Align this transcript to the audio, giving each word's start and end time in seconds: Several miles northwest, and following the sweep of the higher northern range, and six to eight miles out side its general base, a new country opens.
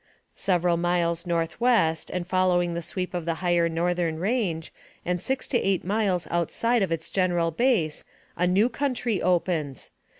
Several 0.33 0.77
miles 0.77 1.27
northwest, 1.27 2.09
and 2.09 2.25
following 2.25 2.73
the 2.73 2.81
sweep 2.81 3.13
of 3.13 3.25
the 3.25 3.35
higher 3.35 3.69
northern 3.69 4.17
range, 4.17 4.73
and 5.05 5.21
six 5.21 5.47
to 5.49 5.59
eight 5.59 5.85
miles 5.85 6.27
out 6.31 6.49
side 6.49 6.81
its 6.91 7.07
general 7.07 7.51
base, 7.51 8.03
a 8.35 8.47
new 8.47 8.67
country 8.67 9.21
opens. 9.21 9.91